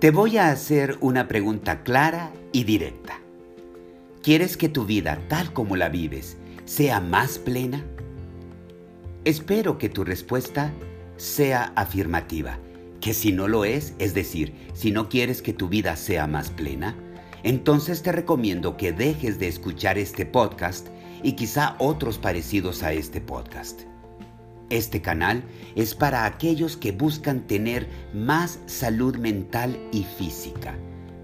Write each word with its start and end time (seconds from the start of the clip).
Te 0.00 0.12
voy 0.12 0.36
a 0.36 0.52
hacer 0.52 0.96
una 1.00 1.26
pregunta 1.26 1.82
clara 1.82 2.32
y 2.52 2.62
directa. 2.62 3.20
¿Quieres 4.22 4.56
que 4.56 4.68
tu 4.68 4.84
vida, 4.84 5.18
tal 5.26 5.52
como 5.52 5.74
la 5.74 5.88
vives, 5.88 6.36
sea 6.66 7.00
más 7.00 7.40
plena? 7.40 7.84
Espero 9.24 9.76
que 9.76 9.88
tu 9.88 10.04
respuesta 10.04 10.72
sea 11.16 11.72
afirmativa, 11.74 12.60
que 13.00 13.12
si 13.12 13.32
no 13.32 13.48
lo 13.48 13.64
es, 13.64 13.94
es 13.98 14.14
decir, 14.14 14.54
si 14.72 14.92
no 14.92 15.08
quieres 15.08 15.42
que 15.42 15.52
tu 15.52 15.68
vida 15.68 15.96
sea 15.96 16.28
más 16.28 16.50
plena, 16.50 16.94
entonces 17.42 18.00
te 18.04 18.12
recomiendo 18.12 18.76
que 18.76 18.92
dejes 18.92 19.40
de 19.40 19.48
escuchar 19.48 19.98
este 19.98 20.24
podcast 20.24 20.86
y 21.24 21.32
quizá 21.32 21.74
otros 21.80 22.18
parecidos 22.18 22.84
a 22.84 22.92
este 22.92 23.20
podcast. 23.20 23.80
Este 24.70 25.00
canal 25.00 25.42
es 25.76 25.94
para 25.94 26.26
aquellos 26.26 26.76
que 26.76 26.92
buscan 26.92 27.46
tener 27.46 27.88
más 28.12 28.58
salud 28.66 29.16
mental 29.16 29.78
y 29.92 30.04
física, 30.04 30.76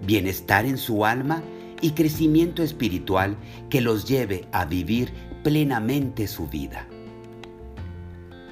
bienestar 0.06 0.64
en 0.64 0.78
su 0.78 1.04
alma 1.04 1.42
y 1.82 1.90
crecimiento 1.90 2.62
espiritual 2.62 3.36
que 3.68 3.82
los 3.82 4.06
lleve 4.06 4.46
a 4.52 4.64
vivir 4.64 5.12
plenamente 5.42 6.26
su 6.26 6.48
vida. 6.48 6.86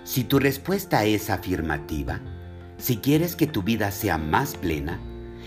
Si 0.04 0.24
tu 0.24 0.38
respuesta 0.38 1.04
es 1.04 1.30
afirmativa, 1.30 2.20
si 2.76 2.98
quieres 2.98 3.34
que 3.34 3.46
tu 3.46 3.62
vida 3.62 3.90
sea 3.92 4.18
más 4.18 4.56
plena, 4.56 5.00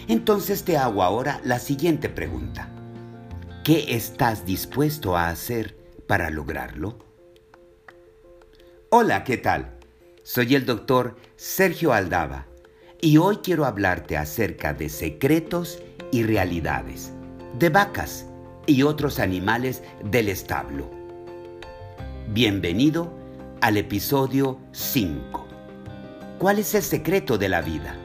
entonces 0.07 0.63
te 0.63 0.77
hago 0.77 1.03
ahora 1.03 1.39
la 1.43 1.59
siguiente 1.59 2.09
pregunta. 2.09 2.69
¿Qué 3.63 3.95
estás 3.95 4.45
dispuesto 4.45 5.15
a 5.15 5.29
hacer 5.29 5.77
para 6.07 6.31
lograrlo? 6.31 7.04
Hola, 8.97 9.25
¿qué 9.25 9.35
tal? 9.35 9.73
Soy 10.23 10.55
el 10.55 10.65
doctor 10.65 11.17
Sergio 11.35 11.91
Aldaba 11.91 12.47
y 13.01 13.17
hoy 13.17 13.39
quiero 13.43 13.65
hablarte 13.65 14.15
acerca 14.15 14.73
de 14.73 14.87
secretos 14.87 15.83
y 16.13 16.23
realidades, 16.23 17.11
de 17.59 17.67
vacas 17.67 18.25
y 18.65 18.83
otros 18.83 19.19
animales 19.19 19.83
del 20.01 20.29
establo. 20.29 20.89
Bienvenido 22.29 23.11
al 23.59 23.75
episodio 23.75 24.59
5. 24.71 25.45
¿Cuál 26.39 26.59
es 26.59 26.73
el 26.73 26.81
secreto 26.81 27.37
de 27.37 27.49
la 27.49 27.61
vida? 27.61 27.97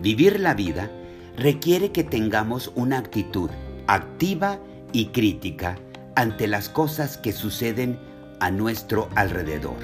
Vivir 0.00 0.38
la 0.38 0.54
vida 0.54 0.92
requiere 1.36 1.90
que 1.90 2.04
tengamos 2.04 2.70
una 2.76 2.98
actitud 2.98 3.50
activa 3.88 4.60
y 4.92 5.06
crítica 5.06 5.76
ante 6.14 6.46
las 6.46 6.68
cosas 6.68 7.18
que 7.18 7.32
suceden 7.32 8.06
a 8.40 8.50
nuestro 8.50 9.08
alrededor. 9.14 9.78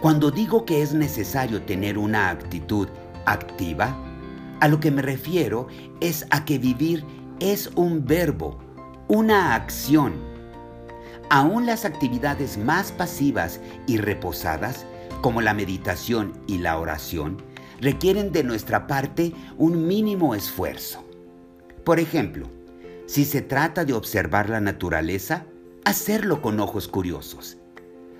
Cuando 0.00 0.30
digo 0.30 0.64
que 0.64 0.82
es 0.82 0.94
necesario 0.94 1.62
tener 1.62 1.98
una 1.98 2.30
actitud 2.30 2.88
activa, 3.26 3.96
a 4.60 4.68
lo 4.68 4.80
que 4.80 4.90
me 4.90 5.02
refiero 5.02 5.68
es 6.00 6.26
a 6.30 6.44
que 6.44 6.58
vivir 6.58 7.04
es 7.40 7.70
un 7.74 8.04
verbo, 8.04 8.58
una 9.08 9.54
acción. 9.54 10.14
Aún 11.30 11.66
las 11.66 11.84
actividades 11.84 12.58
más 12.58 12.90
pasivas 12.92 13.60
y 13.86 13.98
reposadas, 13.98 14.86
como 15.20 15.40
la 15.40 15.54
meditación 15.54 16.32
y 16.46 16.58
la 16.58 16.78
oración, 16.78 17.42
requieren 17.80 18.32
de 18.32 18.44
nuestra 18.44 18.86
parte 18.86 19.32
un 19.56 19.86
mínimo 19.86 20.34
esfuerzo. 20.34 21.04
Por 21.84 22.00
ejemplo, 22.00 22.48
si 23.06 23.24
se 23.24 23.42
trata 23.42 23.84
de 23.84 23.94
observar 23.94 24.48
la 24.48 24.60
naturaleza, 24.60 25.44
hacerlo 25.88 26.42
con 26.42 26.60
ojos 26.60 26.86
curiosos. 26.86 27.56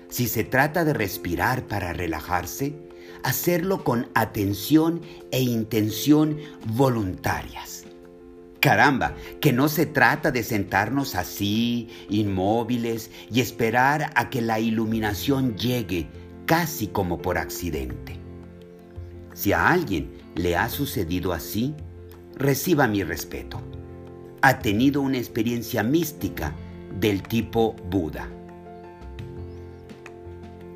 Si 0.07 0.27
se 0.27 0.43
trata 0.43 0.83
de 0.85 0.93
respirar 0.93 1.67
para 1.67 1.93
relajarse, 1.93 2.73
hacerlo 3.23 3.83
con 3.83 4.09
atención 4.15 5.01
e 5.29 5.41
intención 5.41 6.39
voluntarias. 6.65 7.85
Caramba, 8.59 9.13
que 9.39 9.53
no 9.53 9.69
se 9.69 9.85
trata 9.85 10.31
de 10.31 10.41
sentarnos 10.41 11.13
así, 11.13 11.89
inmóviles, 12.09 13.11
y 13.31 13.39
esperar 13.39 14.13
a 14.15 14.31
que 14.31 14.41
la 14.41 14.59
iluminación 14.59 15.55
llegue 15.55 16.07
casi 16.47 16.87
como 16.87 17.21
por 17.21 17.37
accidente. 17.37 18.17
Si 19.35 19.53
a 19.53 19.69
alguien 19.69 20.11
le 20.33 20.57
ha 20.57 20.69
sucedido 20.69 21.33
así, 21.33 21.75
reciba 22.35 22.87
mi 22.87 23.03
respeto. 23.03 23.61
Ha 24.41 24.57
tenido 24.57 25.01
una 25.01 25.19
experiencia 25.19 25.83
mística 25.83 26.55
del 26.99 27.23
tipo 27.23 27.75
Buda. 27.89 28.27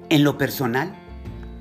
En 0.09 0.23
lo 0.23 0.37
personal, 0.37 0.93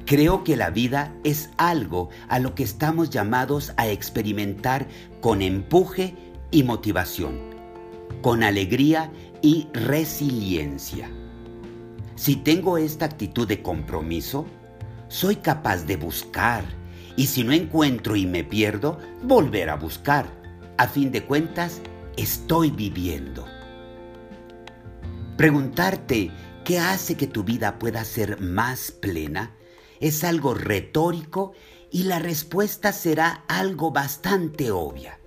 creo 0.04 0.44
que 0.44 0.56
la 0.56 0.70
vida 0.70 1.14
es 1.24 1.50
algo 1.56 2.10
a 2.28 2.38
lo 2.38 2.54
que 2.54 2.62
estamos 2.62 3.10
llamados 3.10 3.72
a 3.76 3.88
experimentar 3.88 4.86
con 5.20 5.42
empuje 5.42 6.14
y 6.50 6.62
motivación, 6.62 7.40
con 8.20 8.42
alegría 8.42 9.10
y 9.40 9.68
resiliencia. 9.72 11.10
Si 12.14 12.36
tengo 12.36 12.78
esta 12.78 13.06
actitud 13.06 13.48
de 13.48 13.62
compromiso, 13.62 14.46
soy 15.08 15.36
capaz 15.36 15.84
de 15.86 15.96
buscar 15.96 16.64
y 17.16 17.26
si 17.26 17.44
no 17.44 17.52
encuentro 17.52 18.16
y 18.16 18.26
me 18.26 18.44
pierdo, 18.44 18.98
volver 19.22 19.70
a 19.70 19.76
buscar. 19.76 20.26
A 20.78 20.86
fin 20.86 21.12
de 21.12 21.24
cuentas, 21.24 21.80
estoy 22.16 22.70
viviendo. 22.70 23.46
Preguntarte 25.42 26.30
qué 26.64 26.78
hace 26.78 27.16
que 27.16 27.26
tu 27.26 27.42
vida 27.42 27.80
pueda 27.80 28.04
ser 28.04 28.40
más 28.40 28.92
plena 28.92 29.56
es 29.98 30.22
algo 30.22 30.54
retórico 30.54 31.52
y 31.90 32.04
la 32.04 32.20
respuesta 32.20 32.92
será 32.92 33.42
algo 33.48 33.90
bastante 33.90 34.70
obvia. 34.70 35.18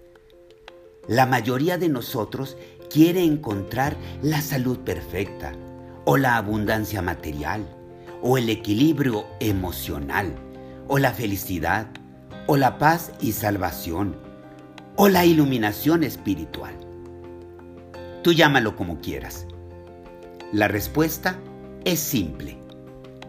La 1.10 1.26
mayoría 1.26 1.78
de 1.78 1.90
nosotros 1.90 2.56
quiere 2.90 3.26
encontrar 3.26 3.98
la 4.22 4.40
salud 4.40 4.80
perfecta, 4.80 5.52
o 6.06 6.16
la 6.16 6.38
abundancia 6.38 7.02
material, 7.02 7.68
o 8.22 8.38
el 8.38 8.48
equilibrio 8.48 9.26
emocional, 9.42 10.34
o 10.88 10.98
la 10.98 11.12
felicidad, 11.12 11.90
o 12.48 12.56
la 12.56 12.78
paz 12.78 13.12
y 13.20 13.34
salvación, 13.34 14.16
o 14.96 15.10
la 15.10 15.26
iluminación 15.26 16.06
espiritual. 16.06 16.74
Tú 18.24 18.32
llámalo 18.32 18.78
como 18.78 19.02
quieras. 19.02 19.46
La 20.56 20.70
respuesta 20.70 21.38
es 21.84 22.00
simple. 22.00 22.58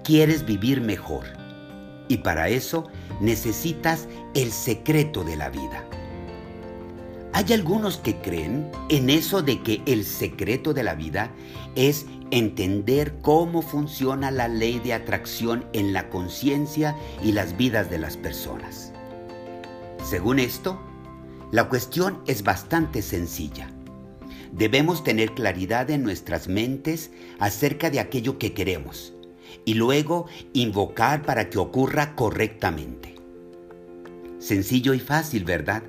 Quieres 0.04 0.46
vivir 0.46 0.80
mejor. 0.80 1.24
Y 2.06 2.18
para 2.18 2.48
eso 2.50 2.86
necesitas 3.20 4.06
el 4.34 4.52
secreto 4.52 5.24
de 5.24 5.34
la 5.34 5.50
vida. 5.50 5.84
Hay 7.32 7.52
algunos 7.52 7.96
que 7.96 8.14
creen 8.20 8.70
en 8.90 9.10
eso 9.10 9.42
de 9.42 9.60
que 9.60 9.82
el 9.86 10.04
secreto 10.04 10.72
de 10.72 10.84
la 10.84 10.94
vida 10.94 11.32
es 11.74 12.06
entender 12.30 13.16
cómo 13.22 13.60
funciona 13.60 14.30
la 14.30 14.46
ley 14.46 14.78
de 14.78 14.94
atracción 14.94 15.64
en 15.72 15.92
la 15.92 16.08
conciencia 16.10 16.94
y 17.24 17.32
las 17.32 17.56
vidas 17.56 17.90
de 17.90 17.98
las 17.98 18.16
personas. 18.16 18.92
Según 20.04 20.38
esto, 20.38 20.80
la 21.50 21.68
cuestión 21.68 22.22
es 22.28 22.44
bastante 22.44 23.02
sencilla. 23.02 23.75
Debemos 24.56 25.04
tener 25.04 25.32
claridad 25.32 25.90
en 25.90 26.02
nuestras 26.02 26.48
mentes 26.48 27.10
acerca 27.38 27.90
de 27.90 28.00
aquello 28.00 28.38
que 28.38 28.54
queremos 28.54 29.12
y 29.66 29.74
luego 29.74 30.26
invocar 30.54 31.22
para 31.26 31.50
que 31.50 31.58
ocurra 31.58 32.14
correctamente. 32.14 33.14
Sencillo 34.38 34.94
y 34.94 35.00
fácil, 35.00 35.44
¿verdad? 35.44 35.82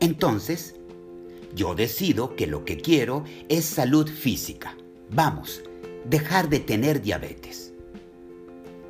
Entonces, 0.00 0.74
yo 1.54 1.74
decido 1.74 2.36
que 2.36 2.46
lo 2.46 2.66
que 2.66 2.76
quiero 2.76 3.24
es 3.48 3.64
salud 3.64 4.06
física. 4.06 4.76
Vamos, 5.10 5.62
dejar 6.04 6.50
de 6.50 6.60
tener 6.60 7.00
diabetes. 7.00 7.72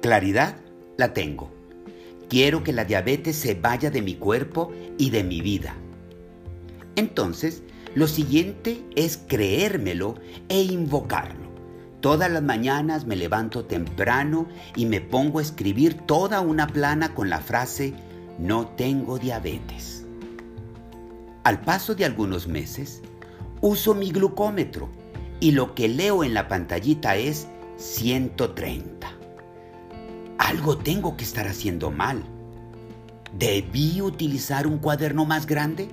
Claridad 0.02 0.56
la 0.96 1.14
tengo. 1.14 1.52
Quiero 2.28 2.64
que 2.64 2.72
la 2.72 2.84
diabetes 2.84 3.36
se 3.36 3.54
vaya 3.54 3.90
de 3.90 4.02
mi 4.02 4.16
cuerpo 4.16 4.72
y 4.98 5.10
de 5.10 5.22
mi 5.22 5.40
vida. 5.40 5.76
Entonces, 6.96 7.62
lo 7.94 8.06
siguiente 8.06 8.84
es 8.96 9.16
creérmelo 9.16 10.14
e 10.48 10.62
invocarlo. 10.62 11.48
Todas 12.00 12.30
las 12.30 12.42
mañanas 12.42 13.06
me 13.06 13.16
levanto 13.16 13.64
temprano 13.64 14.46
y 14.76 14.86
me 14.86 15.00
pongo 15.00 15.40
a 15.40 15.42
escribir 15.42 15.94
toda 15.94 16.40
una 16.40 16.68
plana 16.68 17.14
con 17.14 17.28
la 17.28 17.40
frase 17.40 17.94
no 18.38 18.68
tengo 18.68 19.18
diabetes. 19.18 20.06
Al 21.42 21.60
paso 21.60 21.94
de 21.94 22.04
algunos 22.04 22.46
meses, 22.46 23.02
uso 23.60 23.94
mi 23.94 24.10
glucómetro 24.10 24.88
y 25.40 25.52
lo 25.52 25.74
que 25.74 25.88
leo 25.88 26.22
en 26.22 26.34
la 26.34 26.46
pantallita 26.46 27.16
es 27.16 27.48
130. 27.78 29.10
Algo 30.38 30.78
tengo 30.78 31.16
que 31.16 31.24
estar 31.24 31.48
haciendo 31.48 31.90
mal. 31.90 32.22
¿Debí 33.36 34.00
utilizar 34.00 34.66
un 34.66 34.78
cuaderno 34.78 35.24
más 35.24 35.46
grande? 35.46 35.88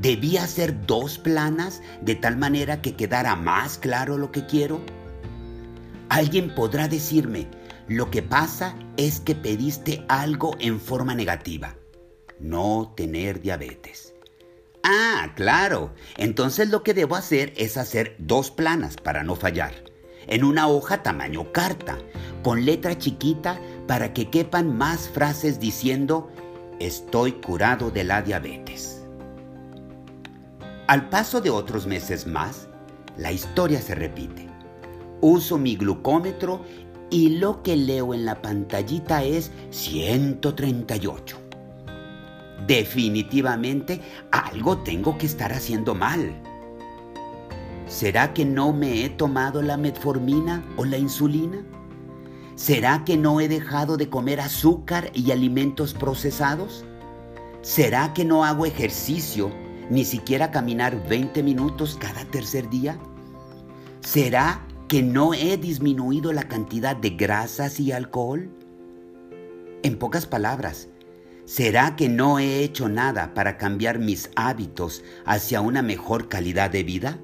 ¿Debía 0.00 0.44
hacer 0.44 0.86
dos 0.86 1.18
planas 1.18 1.80
de 2.00 2.14
tal 2.14 2.36
manera 2.36 2.82
que 2.82 2.96
quedara 2.96 3.36
más 3.36 3.78
claro 3.78 4.18
lo 4.18 4.32
que 4.32 4.44
quiero? 4.46 4.80
Alguien 6.08 6.54
podrá 6.54 6.88
decirme, 6.88 7.48
lo 7.88 8.10
que 8.10 8.22
pasa 8.22 8.76
es 8.96 9.20
que 9.20 9.34
pediste 9.34 10.04
algo 10.08 10.56
en 10.58 10.80
forma 10.80 11.14
negativa. 11.14 11.76
no 12.40 12.92
tener 12.96 13.40
diabetes. 13.40 14.14
Ah, 14.82 15.32
claro. 15.34 15.94
Entonces 16.18 16.68
lo 16.68 16.82
que 16.82 16.92
debo 16.92 17.16
hacer 17.16 17.54
es 17.56 17.76
hacer 17.76 18.16
dos 18.18 18.50
planas 18.50 18.96
para 18.96 19.22
no 19.22 19.36
fallar. 19.36 19.72
En 20.26 20.44
una 20.44 20.68
hoja 20.68 21.02
tamaño 21.02 21.52
carta, 21.52 21.98
con 22.42 22.64
letra 22.64 22.98
chiquita 22.98 23.60
para 23.86 24.12
que 24.12 24.30
quepan 24.30 24.76
más 24.76 25.08
frases 25.08 25.60
diciendo, 25.60 26.30
estoy 26.80 27.32
curado 27.32 27.90
de 27.90 28.04
la 28.04 28.20
diabetes. 28.20 29.03
Al 30.86 31.08
paso 31.08 31.40
de 31.40 31.48
otros 31.48 31.86
meses 31.86 32.26
más, 32.26 32.68
la 33.16 33.32
historia 33.32 33.80
se 33.80 33.94
repite. 33.94 34.46
Uso 35.22 35.56
mi 35.56 35.76
glucómetro 35.76 36.60
y 37.08 37.38
lo 37.38 37.62
que 37.62 37.74
leo 37.74 38.12
en 38.12 38.26
la 38.26 38.42
pantallita 38.42 39.24
es 39.24 39.50
138. 39.70 41.38
Definitivamente 42.66 44.02
algo 44.30 44.76
tengo 44.78 45.16
que 45.16 45.24
estar 45.24 45.54
haciendo 45.54 45.94
mal. 45.94 46.34
¿Será 47.86 48.34
que 48.34 48.44
no 48.44 48.74
me 48.74 49.06
he 49.06 49.08
tomado 49.08 49.62
la 49.62 49.78
metformina 49.78 50.62
o 50.76 50.84
la 50.84 50.98
insulina? 50.98 51.64
¿Será 52.56 53.04
que 53.06 53.16
no 53.16 53.40
he 53.40 53.48
dejado 53.48 53.96
de 53.96 54.10
comer 54.10 54.38
azúcar 54.38 55.10
y 55.14 55.30
alimentos 55.30 55.94
procesados? 55.94 56.84
¿Será 57.62 58.12
que 58.12 58.26
no 58.26 58.44
hago 58.44 58.66
ejercicio, 58.66 59.50
ni 59.90 60.04
siquiera 60.04 60.50
caminar 60.50 61.08
20 61.08 61.42
minutos 61.42 61.96
cada 62.00 62.24
tercer 62.24 62.68
día? 62.70 62.98
¿Será 64.00 64.66
que 64.88 65.02
no 65.02 65.34
he 65.34 65.56
disminuido 65.56 66.32
la 66.32 66.48
cantidad 66.48 66.96
de 66.96 67.10
grasas 67.10 67.80
y 67.80 67.92
alcohol? 67.92 68.50
En 69.82 69.98
pocas 69.98 70.26
palabras, 70.26 70.88
¿Será 71.44 71.94
que 71.94 72.08
no 72.08 72.38
he 72.38 72.60
hecho 72.60 72.88
nada 72.88 73.34
para 73.34 73.58
cambiar 73.58 73.98
mis 73.98 74.30
hábitos 74.34 75.04
hacia 75.26 75.60
una 75.60 75.82
mejor 75.82 76.28
calidad 76.28 76.70
de 76.70 76.82
vida? 76.84 77.18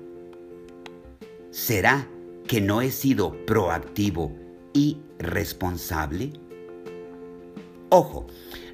¿Será 1.50 2.06
que 2.46 2.60
no 2.60 2.82
he 2.82 2.90
sido 2.90 3.34
proactivo 3.46 4.36
y 4.74 4.98
responsable? 5.18 6.34
Ojo, 7.88 8.26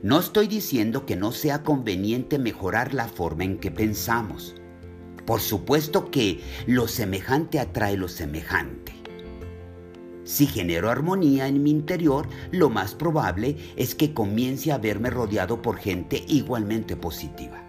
no 0.06 0.20
estoy 0.20 0.46
diciendo 0.46 1.04
que 1.04 1.16
no 1.16 1.32
sea 1.32 1.64
conveniente 1.64 2.38
mejorar 2.38 2.94
la 2.94 3.08
forma 3.08 3.42
en 3.42 3.58
que 3.58 3.72
pensamos. 3.72 4.54
Por 5.24 5.40
supuesto 5.40 6.12
que 6.12 6.44
lo 6.68 6.86
semejante 6.86 7.58
atrae 7.58 7.96
lo 7.96 8.06
semejante. 8.06 8.92
Si 10.22 10.46
genero 10.46 10.92
armonía 10.92 11.48
en 11.48 11.60
mi 11.60 11.72
interior, 11.72 12.28
lo 12.52 12.70
más 12.70 12.94
probable 12.94 13.56
es 13.74 13.96
que 13.96 14.14
comience 14.14 14.70
a 14.70 14.78
verme 14.78 15.10
rodeado 15.10 15.60
por 15.60 15.76
gente 15.76 16.24
igualmente 16.28 16.94
positiva. 16.94 17.60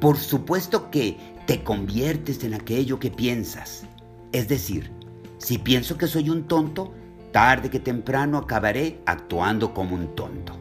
Por 0.00 0.18
supuesto 0.18 0.90
que 0.90 1.16
te 1.46 1.64
conviertes 1.64 2.44
en 2.44 2.52
aquello 2.52 2.98
que 2.98 3.10
piensas. 3.10 3.84
Es 4.32 4.46
decir, 4.46 4.90
si 5.38 5.56
pienso 5.56 5.96
que 5.96 6.06
soy 6.06 6.28
un 6.28 6.46
tonto, 6.46 6.92
tarde 7.32 7.70
que 7.70 7.80
temprano 7.80 8.36
acabaré 8.36 9.00
actuando 9.06 9.72
como 9.72 9.94
un 9.94 10.14
tonto. 10.14 10.57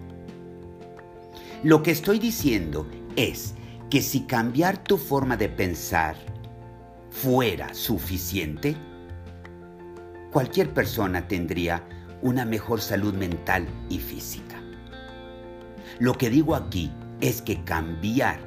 Lo 1.64 1.82
que 1.82 1.90
estoy 1.90 2.20
diciendo 2.20 2.86
es 3.16 3.56
que 3.90 4.02
si 4.04 4.22
cambiar 4.22 4.84
tu 4.84 4.98
forma 4.98 5.38
de 5.38 5.50
pensar 5.50 6.16
fuera 7.10 7.74
suficiente, 7.74 8.76
cualquier 10.32 10.72
persona 10.72 11.28
tendría 11.28 11.84
una 12.22 12.46
mejor 12.46 12.80
salud 12.80 13.16
mental 13.16 13.68
y 13.90 13.98
física. 13.98 14.62
Lo 16.00 16.14
que 16.14 16.30
digo 16.30 16.54
aquí 16.54 16.92
es 17.22 17.42
que 17.42 17.64
cambiar 17.64 18.40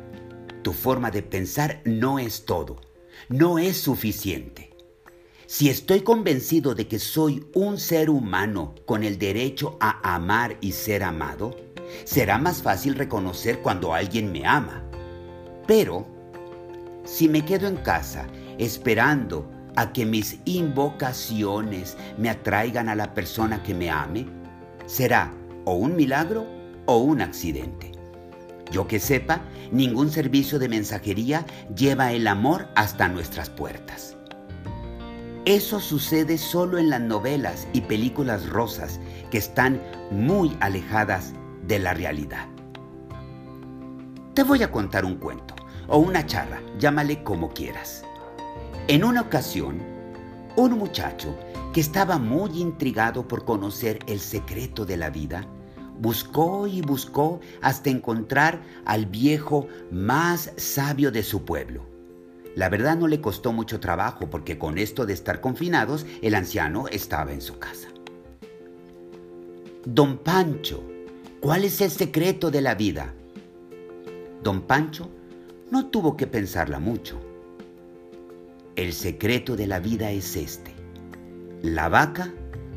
tu 0.62 0.72
forma 0.72 1.10
de 1.10 1.22
pensar 1.22 1.80
no 1.84 2.20
es 2.20 2.44
todo, 2.44 2.80
no 3.28 3.58
es 3.58 3.76
suficiente. 3.76 4.70
Si 5.46 5.68
estoy 5.68 6.02
convencido 6.02 6.76
de 6.76 6.86
que 6.86 7.00
soy 7.00 7.44
un 7.54 7.76
ser 7.76 8.08
humano 8.08 8.76
con 8.86 9.02
el 9.02 9.18
derecho 9.18 9.76
a 9.80 10.14
amar 10.14 10.56
y 10.60 10.70
ser 10.72 11.02
amado, 11.02 11.56
será 12.04 12.38
más 12.38 12.62
fácil 12.62 12.94
reconocer 12.94 13.60
cuando 13.60 13.94
alguien 13.94 14.32
me 14.32 14.46
ama. 14.46 14.82
Pero, 15.66 16.06
si 17.04 17.28
me 17.28 17.44
quedo 17.44 17.66
en 17.66 17.76
casa 17.76 18.26
esperando 18.58 19.50
a 19.76 19.92
que 19.92 20.04
mis 20.04 20.38
invocaciones 20.44 21.96
me 22.18 22.30
atraigan 22.30 22.88
a 22.88 22.94
la 22.94 23.14
persona 23.14 23.62
que 23.62 23.74
me 23.74 23.90
ame, 23.90 24.26
será 24.86 25.32
o 25.64 25.74
un 25.74 25.96
milagro 25.96 26.46
o 26.86 26.98
un 26.98 27.20
accidente. 27.20 27.92
Yo 28.70 28.86
que 28.86 29.00
sepa, 29.00 29.40
ningún 29.72 30.10
servicio 30.10 30.58
de 30.58 30.68
mensajería 30.68 31.44
lleva 31.74 32.12
el 32.12 32.26
amor 32.26 32.68
hasta 32.76 33.08
nuestras 33.08 33.50
puertas. 33.50 34.16
Eso 35.44 35.80
sucede 35.80 36.38
solo 36.38 36.78
en 36.78 36.90
las 36.90 37.00
novelas 37.00 37.66
y 37.72 37.80
películas 37.80 38.48
rosas 38.48 39.00
que 39.30 39.38
están 39.38 39.80
muy 40.10 40.56
alejadas 40.60 41.32
de 41.66 41.78
la 41.78 41.94
realidad. 41.94 42.46
Te 44.34 44.42
voy 44.42 44.62
a 44.62 44.70
contar 44.70 45.04
un 45.04 45.16
cuento 45.16 45.54
o 45.88 45.98
una 45.98 46.24
charla, 46.24 46.60
llámale 46.78 47.22
como 47.22 47.50
quieras. 47.50 48.04
En 48.88 49.04
una 49.04 49.22
ocasión, 49.22 49.80
un 50.56 50.78
muchacho 50.78 51.36
que 51.72 51.80
estaba 51.80 52.18
muy 52.18 52.60
intrigado 52.60 53.26
por 53.26 53.44
conocer 53.44 53.98
el 54.06 54.20
secreto 54.20 54.84
de 54.84 54.96
la 54.96 55.10
vida, 55.10 55.46
buscó 55.98 56.66
y 56.66 56.80
buscó 56.80 57.40
hasta 57.60 57.90
encontrar 57.90 58.62
al 58.84 59.06
viejo 59.06 59.68
más 59.90 60.52
sabio 60.56 61.12
de 61.12 61.22
su 61.22 61.44
pueblo. 61.44 61.86
La 62.56 62.68
verdad 62.68 62.96
no 62.96 63.06
le 63.06 63.20
costó 63.20 63.52
mucho 63.52 63.78
trabajo 63.78 64.28
porque 64.28 64.58
con 64.58 64.78
esto 64.78 65.06
de 65.06 65.12
estar 65.12 65.40
confinados, 65.40 66.06
el 66.22 66.34
anciano 66.34 66.88
estaba 66.88 67.32
en 67.32 67.40
su 67.40 67.58
casa. 67.58 67.88
Don 69.84 70.18
Pancho, 70.18 70.82
¿cuál 71.40 71.64
es 71.64 71.80
el 71.80 71.90
secreto 71.90 72.50
de 72.50 72.60
la 72.60 72.74
vida? 72.74 73.14
Don 74.42 74.62
Pancho 74.62 75.10
no 75.70 75.86
tuvo 75.88 76.16
que 76.16 76.26
pensarla 76.26 76.78
mucho 76.78 77.20
el 78.80 78.94
secreto 78.94 79.56
de 79.56 79.66
la 79.66 79.78
vida 79.78 80.10
es 80.10 80.36
este. 80.36 80.72
La 81.60 81.90
vaca 81.90 82.32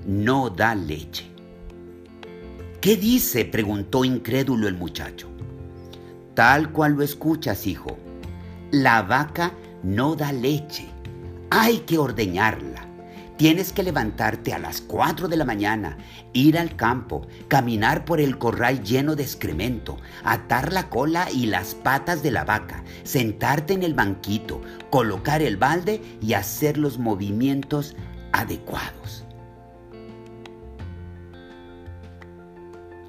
no 0.06 0.50
da 0.50 0.76
leche. 0.76 1.26
¿Qué 2.82 2.98
dice? 2.98 3.46
preguntó 3.46 4.04
incrédulo 4.04 4.68
el 4.68 4.76
muchacho. 4.76 5.30
Tal 6.34 6.74
cual 6.74 6.94
lo 6.94 7.04
escuchas, 7.04 7.68
hijo. 7.68 7.98
La 8.72 9.04
vaca 9.04 9.54
no 9.84 10.16
da 10.16 10.34
leche. 10.34 10.90
Hay 11.52 11.80
que 11.80 11.98
ordeñarla. 11.98 12.73
Tienes 13.38 13.74
que 13.74 13.82
levantarte 13.82 14.54
a 14.54 14.60
las 14.60 14.80
4 14.80 15.28
de 15.28 15.38
la 15.38 15.46
mañana, 15.46 15.98
ir 16.34 16.58
al 16.58 16.76
campo, 16.76 17.26
caminar 17.48 18.06
por 18.06 18.22
el 18.22 18.38
corral 18.38 18.84
lleno 18.84 19.16
de 19.16 19.24
excremento, 19.24 19.98
atar 20.24 20.72
la 20.72 20.90
cola 20.90 21.32
y 21.32 21.48
las 21.48 21.74
patas 21.74 22.22
de 22.22 22.30
la 22.30 22.46
vaca, 22.46 22.84
sentarte 23.04 23.74
en 23.74 23.82
el 23.82 23.96
banquito, 23.96 24.62
colocar 24.92 25.42
el 25.42 25.58
balde 25.58 26.00
y 26.22 26.34
hacer 26.34 26.78
los 26.78 27.00
movimientos 27.00 27.96
adecuados. 28.34 29.26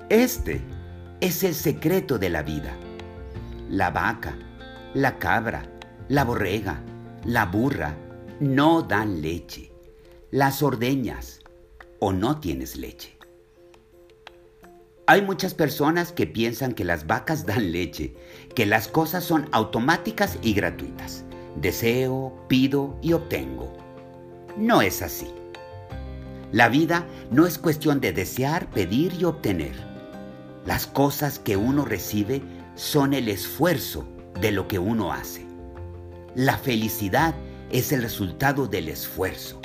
Este 0.09 0.63
es 1.21 1.45
el 1.45 1.55
secreto 1.55 2.19
de 2.19 2.31
la 2.31 2.43
vida. 2.43 2.73
La 3.69 3.91
vaca, 3.91 4.35
la 4.95 5.19
cabra, 5.19 5.65
la 6.09 6.25
borrega, 6.25 6.81
la 7.25 7.45
burra 7.45 7.95
no 8.41 8.83
dan 8.83 9.21
leche 9.21 9.74
las 10.35 10.65
ordeñas 10.65 11.39
o 12.01 12.13
no 12.13 12.41
tienes 12.41 12.75
leche. 12.77 13.17
Hay 15.07 15.23
muchas 15.23 15.55
personas 15.55 16.11
que 16.11 16.27
piensan 16.27 16.73
que 16.73 16.83
las 16.83 17.07
vacas 17.07 17.47
dan 17.47 17.71
leche, 17.71 18.17
que 18.57 18.67
las 18.67 18.89
cosas 18.89 19.23
son 19.23 19.49
automáticas 19.53 20.41
y 20.43 20.53
gratuitas. 20.53 21.25
Deseo, 21.55 22.35
pido 22.49 22.99
y 23.01 23.13
obtengo. 23.13 23.73
No 24.57 24.83
es 24.83 25.03
así. 25.03 25.33
La 26.51 26.69
vida 26.69 27.07
no 27.31 27.47
es 27.47 27.57
cuestión 27.57 28.01
de 28.01 28.13
desear, 28.13 28.69
pedir 28.71 29.13
y 29.15 29.27
obtener. 29.27 29.77
Las 30.67 30.89
cosas 30.89 31.39
que 31.39 31.57
uno 31.57 31.85
recibe 31.85 32.43
son 32.75 33.15
el 33.15 33.29
esfuerzo 33.29 34.05
de 34.41 34.51
lo 34.51 34.67
que 34.67 34.81
uno 34.81 35.13
hace. 35.13 35.47
La 36.35 36.59
felicidad 36.59 37.37
es 37.71 37.93
el 37.93 38.03
resultado 38.03 38.67
del 38.67 38.89
esfuerzo. 38.89 39.61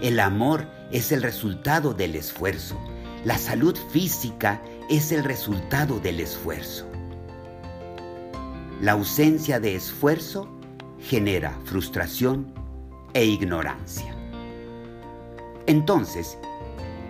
El 0.00 0.20
amor 0.20 0.66
es 0.90 1.12
el 1.12 1.22
resultado 1.22 1.94
del 1.94 2.14
esfuerzo. 2.14 2.78
La 3.24 3.38
salud 3.38 3.76
física 3.90 4.60
es 4.90 5.12
el 5.12 5.24
resultado 5.24 5.98
del 5.98 6.20
esfuerzo. 6.20 6.86
La 8.80 8.92
ausencia 8.92 9.60
de 9.60 9.76
esfuerzo 9.76 10.48
genera 11.00 11.58
frustración 11.64 12.52
e 13.14 13.24
ignorancia. 13.24 14.14
Entonces, 15.66 16.36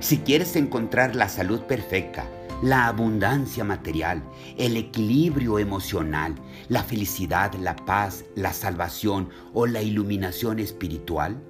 si 0.01 0.19
quieres 0.19 0.55
encontrar 0.55 1.17
la 1.17 1.29
salud 1.29 1.61
perfecta, 1.63 2.29
la 2.63 2.87
abundancia 2.87 3.65
material, 3.65 4.23
el 4.57 4.77
equilibrio 4.77 5.59
emocional, 5.59 6.35
la 6.69 6.83
felicidad, 6.83 7.53
la 7.55 7.75
paz, 7.77 8.25
la 8.37 8.53
salvación 8.53 9.31
o 9.53 9.67
la 9.67 9.83
iluminación 9.83 10.61
espiritual? 10.61 11.43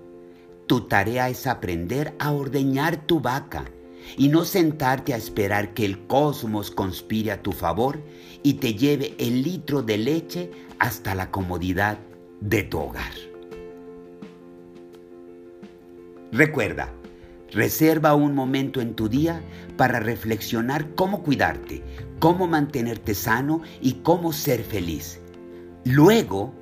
Tu 0.66 0.82
tarea 0.82 1.28
es 1.28 1.46
aprender 1.46 2.14
a 2.18 2.32
ordeñar 2.32 3.06
tu 3.06 3.20
vaca 3.20 3.64
y 4.16 4.28
no 4.28 4.44
sentarte 4.44 5.12
a 5.12 5.16
esperar 5.16 5.74
que 5.74 5.84
el 5.84 6.06
cosmos 6.06 6.70
conspire 6.70 7.32
a 7.32 7.42
tu 7.42 7.52
favor 7.52 8.00
y 8.42 8.54
te 8.54 8.74
lleve 8.74 9.14
el 9.18 9.42
litro 9.42 9.82
de 9.82 9.98
leche 9.98 10.50
hasta 10.78 11.14
la 11.14 11.30
comodidad 11.30 11.98
de 12.40 12.62
tu 12.62 12.78
hogar. 12.78 13.12
Recuerda, 16.32 16.92
reserva 17.52 18.14
un 18.14 18.34
momento 18.34 18.80
en 18.80 18.94
tu 18.94 19.08
día 19.08 19.42
para 19.76 20.00
reflexionar 20.00 20.94
cómo 20.94 21.22
cuidarte, 21.22 21.82
cómo 22.18 22.46
mantenerte 22.46 23.14
sano 23.14 23.60
y 23.80 23.94
cómo 24.02 24.32
ser 24.32 24.64
feliz. 24.64 25.20
Luego, 25.84 26.52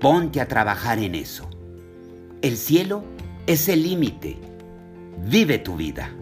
ponte 0.00 0.40
a 0.40 0.48
trabajar 0.48 0.98
en 0.98 1.14
eso. 1.14 1.48
El 2.42 2.56
cielo 2.56 3.02
es 3.48 3.66
el 3.70 3.82
límite. 3.82 4.36
Vive 5.24 5.58
tu 5.58 5.74
vida. 5.74 6.14